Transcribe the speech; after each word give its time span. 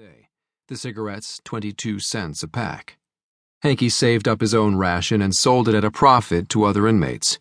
day, 0.00 0.28
the 0.68 0.78
cigarettes 0.78 1.42
22 1.44 1.98
cents 1.98 2.42
a 2.42 2.48
pack. 2.48 2.96
Hanky 3.60 3.90
saved 3.90 4.26
up 4.26 4.40
his 4.40 4.54
own 4.54 4.76
ration 4.76 5.20
and 5.20 5.36
sold 5.36 5.68
it 5.68 5.74
at 5.74 5.84
a 5.84 5.90
profit 5.90 6.48
to 6.48 6.64
other 6.64 6.88
inmates. 6.88 7.38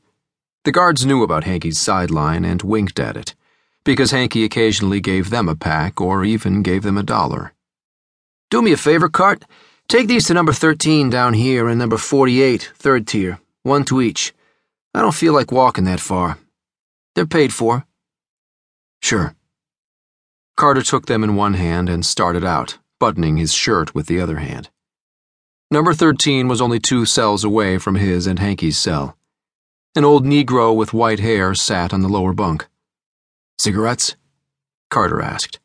The 0.65 0.73
guards 0.73 1.05
knew 1.05 1.23
about 1.23 1.45
Hanky's 1.45 1.79
sideline 1.79 2.43
and 2.43 2.61
winked 2.61 2.99
at 2.99 3.15
it, 3.15 3.33
because 3.85 4.11
Hanky 4.11 4.43
occasionally 4.43 4.99
gave 4.99 5.29
them 5.29 5.47
a 5.47 5.55
pack 5.55 6.01
or 6.01 6.25
even 6.25 6.61
gave 6.61 6.83
them 6.83 6.97
a 6.97 7.03
dollar. 7.03 7.53
Do 8.49 8.61
me 8.61 8.73
a 8.73 8.77
favor, 8.77 9.07
Cart. 9.07 9.45
Take 9.87 10.09
these 10.09 10.27
to 10.27 10.33
number 10.33 10.51
13 10.51 11.09
down 11.09 11.35
here 11.35 11.69
and 11.69 11.79
number 11.79 11.95
48, 11.95 12.73
third 12.75 13.07
tier, 13.07 13.39
one 13.63 13.85
to 13.85 14.01
each. 14.01 14.33
I 14.93 15.01
don't 15.01 15.15
feel 15.15 15.31
like 15.31 15.53
walking 15.53 15.85
that 15.85 16.01
far. 16.01 16.37
They're 17.15 17.25
paid 17.25 17.53
for. 17.53 17.85
Sure. 19.01 19.33
Carter 20.59 20.81
took 20.81 21.05
them 21.05 21.23
in 21.23 21.37
one 21.37 21.53
hand 21.53 21.87
and 21.87 22.05
started 22.05 22.43
out, 22.43 22.79
buttoning 22.99 23.37
his 23.37 23.53
shirt 23.53 23.95
with 23.95 24.07
the 24.07 24.19
other 24.19 24.39
hand. 24.39 24.69
Number 25.71 25.93
13 25.93 26.49
was 26.49 26.59
only 26.59 26.81
two 26.81 27.05
cells 27.05 27.45
away 27.45 27.77
from 27.77 27.95
his 27.95 28.27
and 28.27 28.39
Hanky's 28.39 28.77
cell. 28.77 29.15
An 29.95 30.03
old 30.03 30.25
Negro 30.25 30.75
with 30.75 30.93
white 30.93 31.21
hair 31.21 31.55
sat 31.55 31.93
on 31.93 32.01
the 32.01 32.09
lower 32.09 32.33
bunk. 32.33 32.67
Cigarettes? 33.57 34.17
Carter 34.89 35.21
asked. 35.21 35.61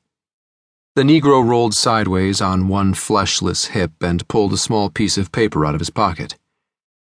The 0.94 1.02
Negro 1.02 1.44
rolled 1.44 1.74
sideways 1.74 2.40
on 2.40 2.68
one 2.68 2.94
fleshless 2.94 3.70
hip 3.70 4.00
and 4.00 4.28
pulled 4.28 4.52
a 4.52 4.56
small 4.56 4.90
piece 4.90 5.18
of 5.18 5.32
paper 5.32 5.66
out 5.66 5.74
of 5.74 5.80
his 5.80 5.90
pocket. 5.90 6.38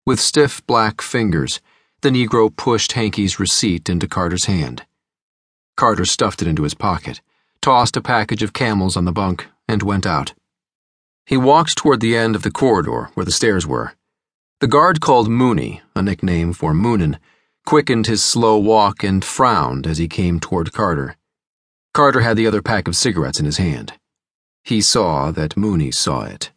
With 0.05 0.19
stiff 0.19 0.61
black 0.67 1.01
fingers, 1.01 1.61
the 2.01 2.09
Negro 2.09 2.53
pushed 2.53 2.91
Hanky's 2.91 3.39
receipt 3.39 3.87
into 3.87 4.05
Carter's 4.05 4.45
hand. 4.47 4.85
Carter 5.77 6.03
stuffed 6.03 6.41
it 6.41 6.47
into 6.49 6.63
his 6.63 6.73
pocket 6.73 7.21
tossed 7.61 7.97
a 7.97 8.01
package 8.01 8.43
of 8.43 8.53
camels 8.53 8.95
on 8.95 9.05
the 9.05 9.11
bunk, 9.11 9.47
and 9.67 9.83
went 9.83 10.05
out. 10.05 10.33
He 11.25 11.37
walked 11.37 11.77
toward 11.77 11.99
the 11.99 12.17
end 12.17 12.35
of 12.35 12.43
the 12.43 12.51
corridor 12.51 13.11
where 13.13 13.25
the 13.25 13.31
stairs 13.31 13.67
were. 13.67 13.93
The 14.61 14.67
guard 14.67 14.99
called 14.99 15.29
Mooney, 15.29 15.81
a 15.95 16.01
nickname 16.01 16.53
for 16.53 16.73
Moonin, 16.73 17.19
quickened 17.65 18.07
his 18.07 18.23
slow 18.23 18.57
walk 18.57 19.03
and 19.03 19.23
frowned 19.23 19.85
as 19.85 19.99
he 19.99 20.07
came 20.07 20.39
toward 20.39 20.73
Carter. 20.73 21.15
Carter 21.93 22.21
had 22.21 22.35
the 22.35 22.47
other 22.47 22.61
pack 22.61 22.87
of 22.87 22.95
cigarettes 22.95 23.39
in 23.39 23.45
his 23.45 23.57
hand. 23.57 23.93
He 24.63 24.81
saw 24.81 25.31
that 25.31 25.55
Mooney 25.55 25.91
saw 25.91 26.23
it. 26.23 26.51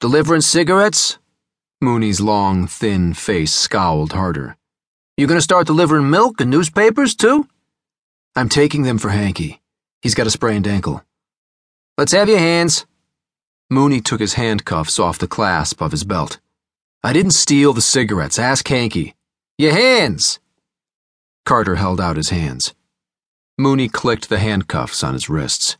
Delivering 0.00 0.40
cigarettes? 0.40 1.18
Mooney's 1.80 2.20
long, 2.20 2.66
thin 2.66 3.14
face 3.14 3.52
scowled 3.52 4.12
harder. 4.12 4.56
You 5.16 5.26
gonna 5.26 5.40
start 5.40 5.66
delivering 5.66 6.10
milk 6.10 6.40
and 6.40 6.50
newspapers, 6.50 7.14
too? 7.14 7.46
I'm 8.34 8.48
taking 8.48 8.82
them 8.82 8.98
for 8.98 9.10
Hanky. 9.10 9.59
He's 10.02 10.14
got 10.14 10.26
a 10.26 10.30
sprained 10.30 10.66
ankle. 10.66 11.04
Let's 11.98 12.12
have 12.12 12.28
your 12.28 12.38
hands. 12.38 12.86
Mooney 13.68 14.00
took 14.00 14.20
his 14.20 14.34
handcuffs 14.34 14.98
off 14.98 15.18
the 15.18 15.28
clasp 15.28 15.82
of 15.82 15.92
his 15.92 16.04
belt. 16.04 16.40
I 17.02 17.12
didn't 17.12 17.32
steal 17.32 17.72
the 17.72 17.82
cigarettes. 17.82 18.38
Ask 18.38 18.66
Hanky. 18.68 19.14
Your 19.58 19.72
hands! 19.72 20.40
Carter 21.44 21.76
held 21.76 22.00
out 22.00 22.16
his 22.16 22.30
hands. 22.30 22.74
Mooney 23.58 23.88
clicked 23.88 24.28
the 24.30 24.38
handcuffs 24.38 25.04
on 25.04 25.12
his 25.12 25.28
wrists. 25.28 25.76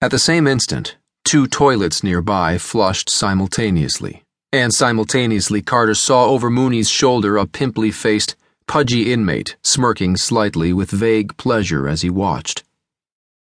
At 0.00 0.12
the 0.12 0.18
same 0.18 0.46
instant, 0.46 0.96
two 1.24 1.46
toilets 1.46 2.04
nearby 2.04 2.56
flushed 2.56 3.10
simultaneously, 3.10 4.22
and 4.52 4.72
simultaneously 4.72 5.60
Carter 5.60 5.94
saw 5.94 6.26
over 6.26 6.50
Mooney's 6.50 6.88
shoulder 6.88 7.36
a 7.36 7.46
pimply 7.46 7.90
faced, 7.90 8.36
pudgy 8.68 9.12
inmate 9.12 9.56
smirking 9.62 10.16
slightly 10.16 10.72
with 10.72 10.90
vague 10.90 11.36
pleasure 11.36 11.88
as 11.88 12.02
he 12.02 12.10
watched. 12.10 12.62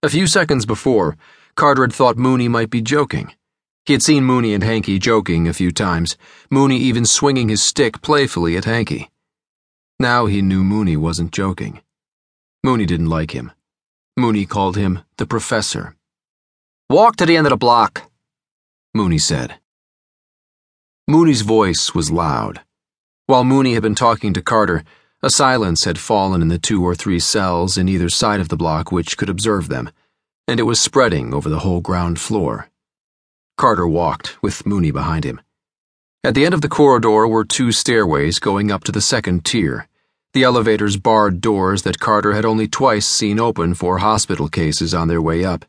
A 0.00 0.08
few 0.08 0.28
seconds 0.28 0.64
before, 0.64 1.16
Carter 1.56 1.82
had 1.82 1.92
thought 1.92 2.16
Mooney 2.16 2.46
might 2.46 2.70
be 2.70 2.80
joking. 2.80 3.34
He 3.84 3.94
had 3.94 4.02
seen 4.02 4.22
Mooney 4.22 4.54
and 4.54 4.62
Hanky 4.62 4.96
joking 5.00 5.48
a 5.48 5.52
few 5.52 5.72
times, 5.72 6.16
Mooney 6.50 6.76
even 6.76 7.04
swinging 7.04 7.48
his 7.48 7.64
stick 7.64 8.00
playfully 8.00 8.56
at 8.56 8.64
Hanky. 8.64 9.10
Now 9.98 10.26
he 10.26 10.40
knew 10.40 10.62
Mooney 10.62 10.96
wasn't 10.96 11.32
joking. 11.32 11.80
Mooney 12.62 12.86
didn't 12.86 13.08
like 13.08 13.32
him. 13.32 13.50
Mooney 14.16 14.46
called 14.46 14.76
him 14.76 15.00
the 15.16 15.26
professor. 15.26 15.96
Walk 16.88 17.16
to 17.16 17.26
the 17.26 17.36
end 17.36 17.48
of 17.48 17.50
the 17.50 17.56
block, 17.56 18.08
Mooney 18.94 19.18
said. 19.18 19.58
Mooney's 21.08 21.42
voice 21.42 21.92
was 21.92 22.12
loud. 22.12 22.60
While 23.26 23.42
Mooney 23.42 23.74
had 23.74 23.82
been 23.82 23.96
talking 23.96 24.32
to 24.34 24.42
Carter, 24.42 24.84
a 25.22 25.30
silence 25.30 25.84
had 25.84 25.98
fallen 25.98 26.42
in 26.42 26.48
the 26.48 26.58
two 26.58 26.84
or 26.84 26.94
three 26.94 27.18
cells 27.18 27.76
in 27.76 27.88
either 27.88 28.08
side 28.08 28.40
of 28.40 28.48
the 28.48 28.56
block 28.56 28.92
which 28.92 29.16
could 29.16 29.28
observe 29.28 29.68
them, 29.68 29.90
and 30.46 30.60
it 30.60 30.64
was 30.64 30.80
spreading 30.80 31.34
over 31.34 31.48
the 31.48 31.60
whole 31.60 31.80
ground 31.80 32.20
floor. 32.20 32.68
Carter 33.56 33.86
walked, 33.86 34.40
with 34.42 34.64
Mooney 34.64 34.92
behind 34.92 35.24
him. 35.24 35.40
At 36.22 36.34
the 36.34 36.44
end 36.44 36.54
of 36.54 36.60
the 36.60 36.68
corridor 36.68 37.26
were 37.26 37.44
two 37.44 37.72
stairways 37.72 38.38
going 38.38 38.70
up 38.70 38.84
to 38.84 38.92
the 38.92 39.00
second 39.00 39.44
tier, 39.44 39.88
the 40.34 40.44
elevator's 40.44 40.96
barred 40.96 41.40
doors 41.40 41.82
that 41.82 41.98
Carter 41.98 42.34
had 42.34 42.44
only 42.44 42.68
twice 42.68 43.06
seen 43.06 43.40
open 43.40 43.74
for 43.74 43.98
hospital 43.98 44.48
cases 44.48 44.94
on 44.94 45.08
their 45.08 45.22
way 45.22 45.44
up, 45.44 45.64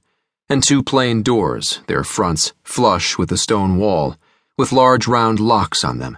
and 0.49 0.61
two 0.61 0.83
plain 0.83 1.23
doors, 1.23 1.81
their 1.87 2.03
fronts 2.03 2.53
flush 2.63 3.17
with 3.17 3.29
the 3.29 3.37
stone 3.37 3.77
wall, 3.77 4.17
with 4.57 4.71
large 4.71 5.07
round 5.07 5.39
locks 5.39 5.83
on 5.83 5.99
them. 5.99 6.17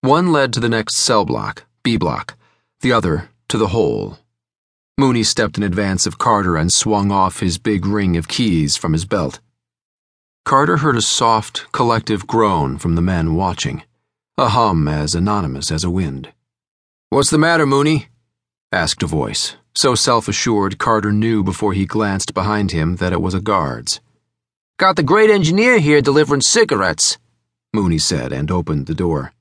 One 0.00 0.32
led 0.32 0.52
to 0.52 0.60
the 0.60 0.68
next 0.68 0.96
cell 0.96 1.24
block, 1.24 1.64
B 1.84 1.98
block, 1.98 2.34
the 2.80 2.92
other 2.92 3.28
to 3.48 3.58
the 3.58 3.68
hole. 3.68 4.18
Mooney 4.96 5.22
stepped 5.22 5.58
in 5.58 5.62
advance 5.62 6.06
of 6.06 6.16
Carter 6.16 6.56
and 6.56 6.72
swung 6.72 7.12
off 7.12 7.40
his 7.40 7.58
big 7.58 7.84
ring 7.84 8.16
of 8.16 8.26
keys 8.26 8.74
from 8.74 8.94
his 8.94 9.04
belt. 9.04 9.38
Carter 10.46 10.78
heard 10.78 10.96
a 10.96 11.02
soft, 11.02 11.70
collective 11.72 12.26
groan 12.26 12.78
from 12.78 12.94
the 12.94 13.02
men 13.02 13.34
watching, 13.34 13.82
a 14.38 14.48
hum 14.48 14.88
as 14.88 15.14
anonymous 15.14 15.70
as 15.70 15.84
a 15.84 15.90
wind. 15.90 16.32
What's 17.10 17.28
the 17.28 17.36
matter, 17.36 17.66
Mooney? 17.66 18.08
asked 18.72 19.02
a 19.02 19.06
voice, 19.06 19.56
so 19.74 19.94
self 19.94 20.26
assured 20.26 20.78
Carter 20.78 21.12
knew 21.12 21.44
before 21.44 21.74
he 21.74 21.84
glanced 21.84 22.32
behind 22.32 22.72
him 22.72 22.96
that 22.96 23.12
it 23.12 23.20
was 23.20 23.34
a 23.34 23.42
guard's. 23.42 24.00
Got 24.78 24.96
the 24.96 25.02
great 25.02 25.28
engineer 25.28 25.78
here 25.78 26.00
delivering 26.00 26.40
cigarettes, 26.40 27.18
Mooney 27.74 27.98
said 27.98 28.32
and 28.32 28.50
opened 28.50 28.86
the 28.86 28.94
door. 28.94 29.34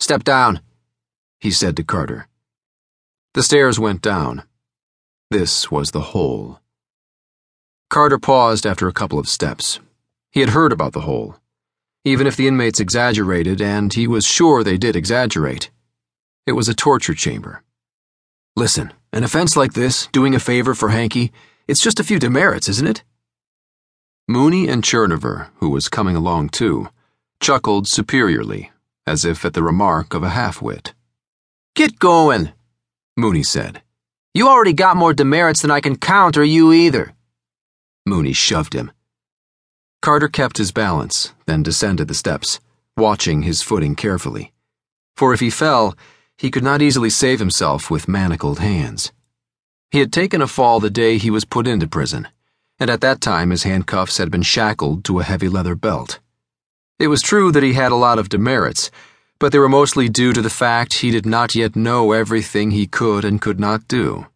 Step 0.00 0.24
down 0.24 0.60
he 1.44 1.50
said 1.50 1.76
to 1.76 1.84
Carter. 1.84 2.26
The 3.34 3.42
stairs 3.42 3.78
went 3.78 4.00
down. 4.00 4.44
This 5.30 5.70
was 5.70 5.90
the 5.90 6.00
hole. 6.00 6.58
Carter 7.90 8.18
paused 8.18 8.64
after 8.64 8.88
a 8.88 8.94
couple 8.94 9.18
of 9.18 9.28
steps. 9.28 9.78
He 10.32 10.40
had 10.40 10.48
heard 10.48 10.72
about 10.72 10.94
the 10.94 11.02
hole. 11.02 11.36
Even 12.02 12.26
if 12.26 12.34
the 12.34 12.48
inmates 12.48 12.80
exaggerated, 12.80 13.60
and 13.60 13.92
he 13.92 14.06
was 14.06 14.24
sure 14.24 14.64
they 14.64 14.78
did 14.78 14.96
exaggerate, 14.96 15.70
it 16.46 16.52
was 16.52 16.66
a 16.66 16.74
torture 16.74 17.12
chamber. 17.12 17.62
Listen, 18.56 18.94
an 19.12 19.22
offense 19.22 19.54
like 19.54 19.74
this, 19.74 20.06
doing 20.12 20.34
a 20.34 20.40
favor 20.40 20.74
for 20.74 20.88
Hanky, 20.88 21.30
it's 21.68 21.82
just 21.82 22.00
a 22.00 22.04
few 22.04 22.18
demerits, 22.18 22.70
isn't 22.70 22.88
it? 22.88 23.04
Mooney 24.26 24.66
and 24.66 24.82
Chernover, 24.82 25.50
who 25.56 25.68
was 25.68 25.90
coming 25.90 26.16
along 26.16 26.48
too, 26.48 26.88
chuckled 27.38 27.86
superiorly, 27.86 28.70
as 29.06 29.26
if 29.26 29.44
at 29.44 29.52
the 29.52 29.62
remark 29.62 30.14
of 30.14 30.22
a 30.22 30.30
half-wit. 30.30 30.93
Get 31.74 31.98
going, 31.98 32.52
Mooney 33.16 33.42
said. 33.42 33.82
You 34.32 34.48
already 34.48 34.72
got 34.72 34.96
more 34.96 35.12
demerits 35.12 35.62
than 35.62 35.72
I 35.72 35.80
can 35.80 35.96
count, 35.96 36.36
or 36.36 36.44
you 36.44 36.72
either. 36.72 37.14
Mooney 38.06 38.32
shoved 38.32 38.74
him. 38.74 38.92
Carter 40.00 40.28
kept 40.28 40.58
his 40.58 40.70
balance, 40.70 41.32
then 41.46 41.64
descended 41.64 42.06
the 42.06 42.14
steps, 42.14 42.60
watching 42.96 43.42
his 43.42 43.60
footing 43.60 43.96
carefully. 43.96 44.52
For 45.16 45.34
if 45.34 45.40
he 45.40 45.50
fell, 45.50 45.96
he 46.38 46.48
could 46.48 46.62
not 46.62 46.80
easily 46.80 47.10
save 47.10 47.40
himself 47.40 47.90
with 47.90 48.06
manacled 48.06 48.60
hands. 48.60 49.10
He 49.90 49.98
had 49.98 50.12
taken 50.12 50.40
a 50.40 50.46
fall 50.46 50.78
the 50.78 50.90
day 50.90 51.18
he 51.18 51.30
was 51.30 51.44
put 51.44 51.66
into 51.66 51.88
prison, 51.88 52.28
and 52.78 52.88
at 52.88 53.00
that 53.00 53.20
time 53.20 53.50
his 53.50 53.64
handcuffs 53.64 54.18
had 54.18 54.30
been 54.30 54.42
shackled 54.42 55.04
to 55.06 55.18
a 55.18 55.24
heavy 55.24 55.48
leather 55.48 55.74
belt. 55.74 56.20
It 57.00 57.08
was 57.08 57.20
true 57.20 57.50
that 57.50 57.64
he 57.64 57.72
had 57.72 57.90
a 57.90 57.96
lot 57.96 58.20
of 58.20 58.28
demerits 58.28 58.92
but 59.44 59.52
they 59.52 59.58
were 59.58 59.68
mostly 59.68 60.08
due 60.08 60.32
to 60.32 60.40
the 60.40 60.48
fact 60.48 60.94
he 60.94 61.10
did 61.10 61.26
not 61.26 61.54
yet 61.54 61.76
know 61.76 62.12
everything 62.12 62.70
he 62.70 62.86
could 62.86 63.26
and 63.26 63.42
could 63.42 63.60
not 63.60 63.86
do. 63.86 64.26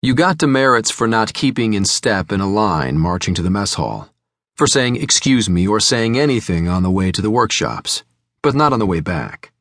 You 0.00 0.14
got 0.14 0.38
demerits 0.38 0.90
for 0.90 1.06
not 1.06 1.34
keeping 1.34 1.74
in 1.74 1.84
step 1.84 2.32
in 2.32 2.40
a 2.40 2.48
line 2.48 2.96
marching 2.96 3.34
to 3.34 3.42
the 3.42 3.50
mess 3.50 3.74
hall, 3.74 4.08
for 4.56 4.66
saying 4.66 4.96
excuse 4.96 5.50
me 5.50 5.68
or 5.68 5.80
saying 5.80 6.18
anything 6.18 6.66
on 6.66 6.82
the 6.82 6.90
way 6.90 7.12
to 7.12 7.20
the 7.20 7.30
workshops, 7.30 8.04
but 8.40 8.54
not 8.54 8.72
on 8.72 8.78
the 8.78 8.86
way 8.86 9.00
back, 9.00 9.52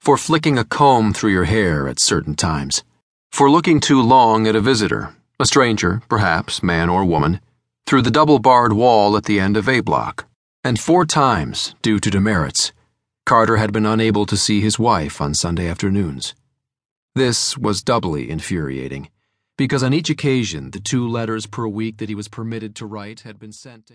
for 0.00 0.16
flicking 0.16 0.58
a 0.58 0.64
comb 0.64 1.12
through 1.12 1.30
your 1.30 1.44
hair 1.44 1.86
at 1.86 2.00
certain 2.00 2.34
times, 2.34 2.82
for 3.30 3.48
looking 3.48 3.78
too 3.78 4.02
long 4.02 4.48
at 4.48 4.56
a 4.56 4.60
visitor, 4.60 5.14
a 5.38 5.46
stranger, 5.46 6.02
perhaps, 6.08 6.64
man 6.64 6.88
or 6.88 7.04
woman, 7.04 7.40
through 7.86 8.02
the 8.02 8.10
double 8.10 8.40
barred 8.40 8.72
wall 8.72 9.16
at 9.16 9.26
the 9.26 9.38
end 9.38 9.56
of 9.56 9.68
A 9.68 9.78
block, 9.78 10.26
and 10.64 10.80
four 10.80 11.06
times 11.06 11.76
due 11.80 12.00
to 12.00 12.10
demerits 12.10 12.72
Carter 13.26 13.56
had 13.56 13.72
been 13.72 13.86
unable 13.86 14.26
to 14.26 14.36
see 14.36 14.60
his 14.60 14.78
wife 14.78 15.20
on 15.20 15.34
Sunday 15.34 15.68
afternoons. 15.68 16.34
This 17.14 17.56
was 17.56 17.82
doubly 17.82 18.30
infuriating, 18.30 19.10
because 19.56 19.82
on 19.82 19.92
each 19.92 20.10
occasion 20.10 20.70
the 20.70 20.80
two 20.80 21.06
letters 21.06 21.46
per 21.46 21.66
week 21.66 21.98
that 21.98 22.08
he 22.08 22.14
was 22.14 22.28
permitted 22.28 22.74
to 22.76 22.86
write 22.86 23.20
had 23.20 23.38
been 23.38 23.52
sent 23.52 23.86
to 23.86 23.88